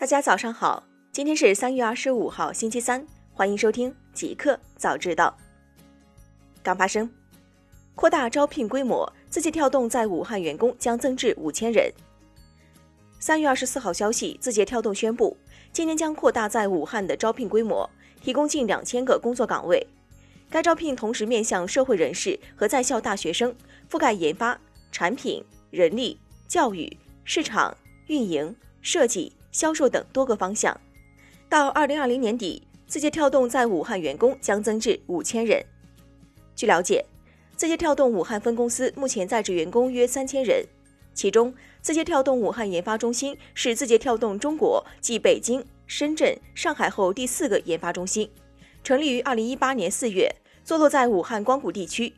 [0.00, 5.36] 大家早上好，今天是三月二十五号，星期三，欢迎收听极客早知道。
[6.62, 7.10] 刚发生，
[7.94, 11.92] 扩大招聘规模，字节跳动在武汉员工将增至五千人。
[13.18, 15.36] 三月二十四号消息，字节跳动宣布，
[15.70, 17.88] 今年将扩大在武汉的招聘规模，
[18.22, 19.86] 提供近两千个工作岗位。
[20.48, 23.54] 该招聘同时面向社会人士和在校大学生，
[23.90, 24.58] 覆盖研发、
[24.90, 26.90] 产品、人力、教育、
[27.22, 27.76] 市场
[28.06, 29.30] 运营、设计。
[29.52, 30.78] 销售等多个方向，
[31.48, 35.64] 到二零二零年底，字节跳动在武汉员工将增至五千人。
[36.54, 37.04] 据了解，
[37.56, 40.64] 字节跳动武汉分公司目前在职员工约三千人，
[41.14, 48.30] 其中字节跳动武汉研发中心是字节跳动中国继北京、深圳、上海后第四个研发中心，
[48.84, 52.12] 成立于二零一八年四月，坐落在武汉光谷地区。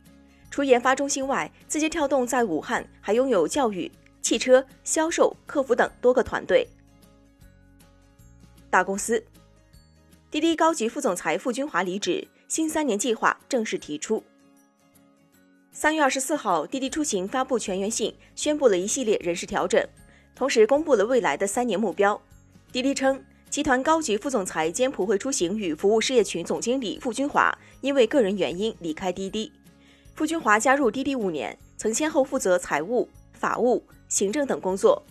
[0.50, 6.69] 除研发中心外，字节跳动在武汉还拥有教育、汽车、销售、客服等多个团队。
[8.73, 9.23] 大公司，
[10.31, 14.25] 滴滴高级副总裁傅军华离职，新三年计划正式提出。
[15.73, 19.87] 三月二十四号，滴滴出行发布全员信，宣布了一系列人事调整，
[20.34, 22.19] 同时公布了未来的三年目标。
[22.73, 29.53] 滴滴称，集团高级副总裁兼普惠出行与服务事业群总经理傅军华因为个人原因离开滴滴。
[30.15, 35.03] 傅军华加入滴滴五年，曾先后负责财务、法务、行政等工作。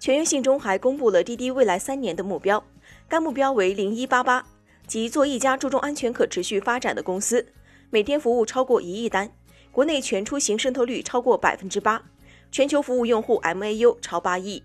[0.00, 2.60] 全员信中还公布了滴滴未来三年的目标。
[3.08, 4.44] 该目标为零一八八，
[4.86, 7.46] 即做一家注重安全可持续发展的公司，
[7.90, 9.30] 每天服务超过一亿单，
[9.70, 12.02] 国内全出行渗透率超过百分之八，
[12.50, 14.62] 全球服务用户 MAU 超八亿。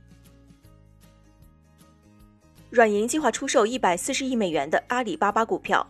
[2.72, 5.86] 软银计划出售一百四十亿美元的阿里巴巴股票。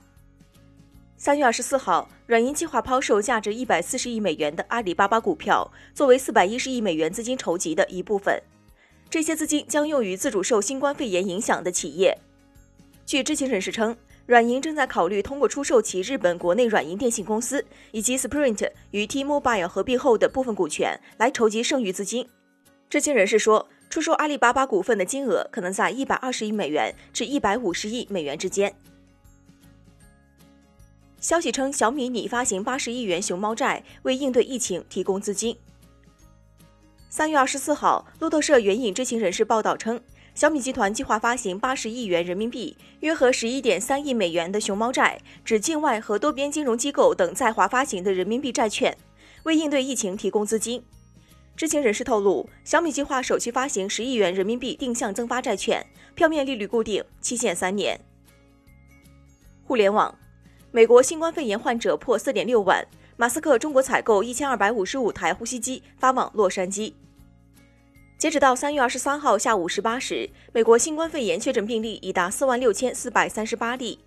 [1.16, 8.42] 三月二十四号，软银计划抛售价值一百四十亿美元的阿里巴巴股票，作为四百一十亿美元资金筹集的一部分，
[9.10, 12.18] 这些资金将用于自主受新冠肺炎影响的企业。
[13.12, 13.94] 据知情人士称，
[14.26, 22.26] 软银正在考虑通过出售其日本国内软银电信公司以及 Sprint 与 T-Mobile 合并后的部分股权来筹集剩余资金。
[22.90, 28.74] 知情人士说，出售阿里巴巴股份的金额可能在一百二十亿美元至一百五十亿美元之间。
[31.20, 35.58] 消息称，小米拟发行八十亿元熊猫债，为应对疫情提供资金。
[37.10, 40.00] 三月二十四号，路透社援引知情人士报道称。
[40.34, 48.98] 小米集团计划发行八十亿元人民币，约合十一点三亿美元的熊猫债，指境外和多边金融机构等在华发行的人民币债券，
[49.44, 50.82] 为应对疫情提供资金。
[51.56, 58.00] 知情人士透露，小米计划首期发行十亿元人民币定向增发债券，票面利率固定，期限三年。
[59.66, 60.18] 互联网，
[60.72, 62.88] 美国新冠肺炎患者破四点六万，
[63.18, 66.94] 马斯克中国采购一千二百五十五台呼吸机发往洛杉矶。
[68.22, 73.98] 截止到三月二十三号下午十八时，美国新冠肺炎确诊病例已达四万六千四百三十八例。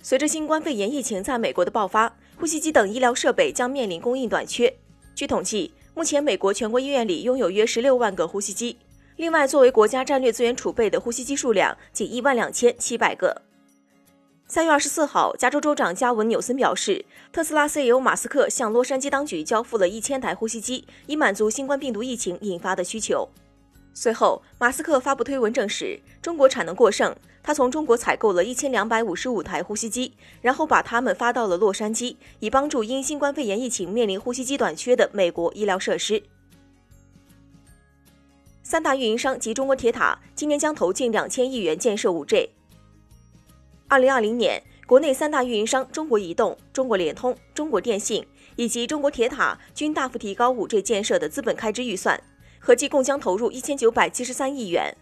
[0.00, 4.74] 随着新冠肺炎疫情在美国的爆发，呼吸机等医疗设备将面临供应短缺。
[5.14, 8.78] 据统计，目前美国全国医院里拥有约十六万个呼吸机。
[9.16, 13.42] 另外，作为国家战略资源储备的呼吸机数量仅一万两千七百个。
[14.46, 23.28] 三月二十四号，加州州长加文纽森表示，特斯拉 CEO 马斯克向洛杉矶当局交付了一千台呼吸机，以满足新冠病毒疫情引发的需求。
[23.94, 36.22] 随后，马斯克发布推文证实中国产能过剩，他从中国采购了一千两百五十五台呼吸机，然后把它们发到了洛杉矶，以帮助因新冠肺炎疫情面临呼吸机短缺的美国医疗设施。
[38.62, 42.50] 三大运营商及中国铁塔今年将投近两千亿元建设五 G。
[43.88, 48.24] 二零二零年，国内三大运营商中国移动、中国联通、中国电信
[48.56, 52.22] 以及中国铁塔均大幅提高五 G 建设的资本开支预算。
[52.68, 54.94] 合计共将投入一千九百七十三亿元，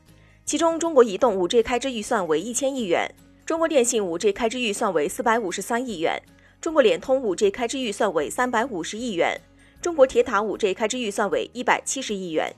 [0.45, 3.13] 其中中国移动五 G 开支预算为一千亿元，
[3.45, 6.23] 中国电信五 G 开支预算为四百五十三亿元，
[6.61, 9.41] 中国联通五 G 开支预算为三百五十亿元，
[9.83, 12.55] 中国铁塔五 G 开支预算为一百七十亿元。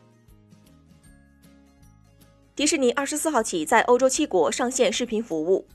[2.54, 5.66] 迪士尼二十四号起在欧洲七国上线视频服务。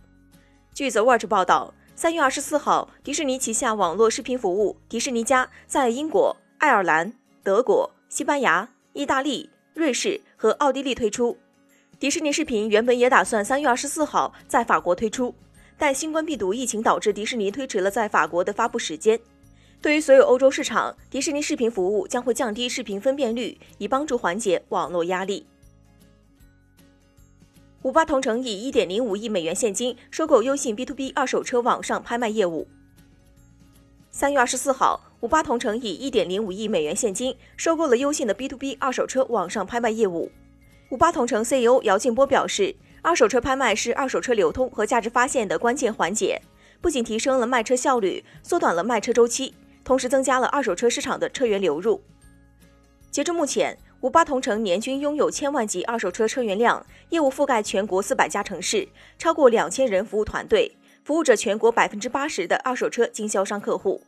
[0.76, 7.12] 据 The Verge 报道，三月二十四号，迪士尼旗下网络视频服务迪士尼加在英国、爱尔兰、
[7.42, 8.70] 德国、西班牙。
[8.94, 11.36] 意大利、瑞士和奥地利推出，
[12.00, 15.34] 迪士尼视频原本也打算三月二十四号在法国推出，
[15.80, 19.20] 但新冠病毒疫情导致迪士尼推迟了在法国的发布时间。
[19.82, 25.48] 对于所有欧洲市场，迪士尼视频服务将会降低视频分辨率，以帮助缓解网络压力。
[27.82, 32.68] 五八同城以一点零五亿美元现金收购优信 B to B 二手车网上拍卖业务。
[34.16, 35.02] 三月二十四号。
[35.22, 40.32] 五八同城以一点零五亿美元现金收购了优信的 B to B 二手车网上拍卖业务。
[40.92, 46.40] 五八同城 CEO 姚劲波表示，二手车拍卖是二手车流通和价值发现的关键环节，
[46.80, 52.00] 不仅提升了卖车效率，缩短了卖车周期，同时增加了二手车市场的车源流入。
[53.10, 58.88] 截至目前，五八同城年均拥有千万级二手车车源量，业务覆盖全国四百家城市，
[59.18, 60.72] 超过两千人服务团队，
[61.04, 64.02] 服务着全国百分之八十的二手车经销商客户。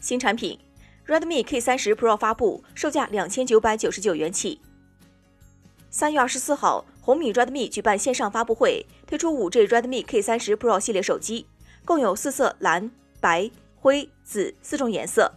[0.00, 0.58] 新产品
[1.06, 4.60] ，Redmi K 三十 Pro 发布，售价两千九百九十九元起。
[5.90, 11.46] 三月二十四号，红米 Redmi 举办线上发布会，推出五 G Redmi K 三十 Pro 系列手机，
[11.84, 12.90] 共有四色蓝、
[13.20, 15.34] 白、灰、紫四种颜色。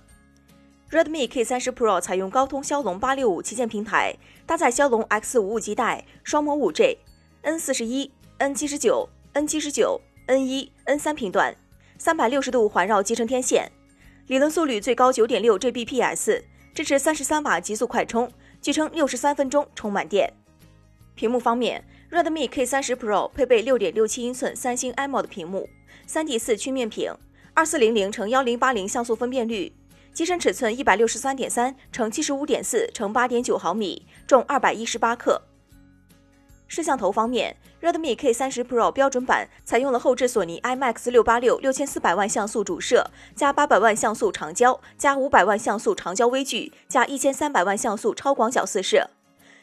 [0.90, 4.16] Redmi K 三十 Pro 采用高通骁龙八六五旗舰平台，
[4.46, 6.98] 搭载骁龙 X 五五基带，双模五 G、
[7.42, 11.54] N 四十一、N 七十九、N 七十九、N 一、N 三频段，
[11.98, 13.70] 三百六十度环绕集成天线。
[14.28, 16.42] 理论速率最高九点六 Gbps，
[16.74, 20.32] 支持三十三瓦极速快充，据称六十三分钟充满电。
[21.16, 25.68] 屏幕方面，Redmi K 三十 Pro 配备六点六七英寸三星 AMOLED 屏幕，
[26.08, 27.14] 三 D 四曲面屏，
[27.54, 29.74] 二四零零乘幺零八零像素分辨率，
[30.14, 35.42] 机身尺寸一百六十三点三乘七十五点四乘八点九毫米，重二百一十八克。
[36.68, 49.10] 摄像头方面，Redmi K 三十 Pro 标准版采用了后置索尼 IMX 六八六六千四百万像素主摄加八百万像素长焦加五百万像素长焦微距加一千三百万像素超广角四摄。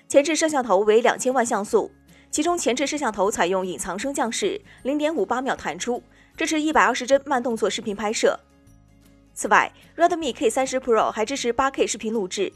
[0.08, 1.90] 前置摄像头为两千万像素，
[2.30, 6.02] 其中前置摄像头采用隐藏升降式，零点五八秒弹出，
[6.36, 8.38] 支持一百二十帧慢动作视频拍摄。
[9.34, 12.52] 此外，Redmi K 三十 Pro 还支持八 K 视频录制。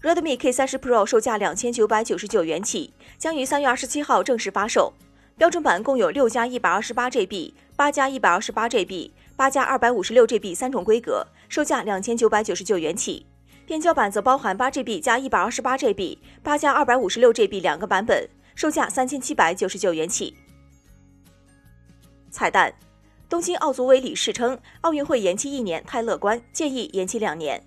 [0.00, 4.92] Redmi K 三十 Pro 售价两千九百九十九元起，将于三月二十七号正式发售。
[5.36, 13.26] 标准版共有六加一百二十八 GB、八加一百二十八 GB、八加二百五十六 GB 三种规格，售价两千九百九十九元起。
[13.66, 20.32] 变焦版则包含八 GB 加一百二十八 GB、八加二百五十六 GB 两个版本，售价三千七百九十九元起。
[22.30, 22.72] 彩蛋：
[23.28, 27.60] 东京奥组委理事称，奥运会延期一年太乐观，建议延期两年。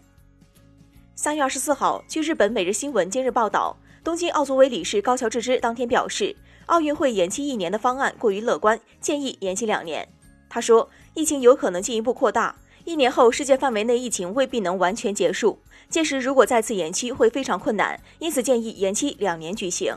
[1.23, 6.35] 三月二十四号，据日本《每日新闻》今日报道，东京奥组委理事高桥智之当天表示，
[6.65, 10.09] 奥运会延期一年的方案过于乐观，建议延期两年。
[10.49, 15.59] 他说，疫情有可能进一步扩大，一年后世界范围内疫情未必能完全结束，
[15.89, 19.95] 届时如果再次延期会非常困难，因此建议延期两年举行。